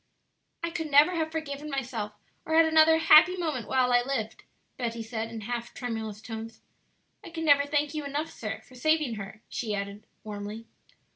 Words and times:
"I 0.63 0.71
could 0.71 0.89
never 0.89 1.11
have 1.11 1.31
forgiven 1.31 1.69
myself 1.69 2.13
or 2.43 2.55
had 2.55 2.65
another 2.65 2.97
happy 2.97 3.37
moment 3.37 3.67
while 3.67 3.93
I 3.93 4.01
lived," 4.01 4.43
Betty 4.75 5.03
said, 5.03 5.29
in 5.29 5.41
half 5.41 5.75
tremulous 5.75 6.23
tones, 6.23 6.59
"I 7.23 7.29
can 7.29 7.45
never 7.45 7.67
thank 7.67 7.93
you 7.93 8.03
enough, 8.03 8.31
sir, 8.31 8.61
for 8.61 8.73
saving 8.73 9.13
her," 9.17 9.43
she 9.47 9.75
added, 9.75 10.07
warmly. 10.23 10.65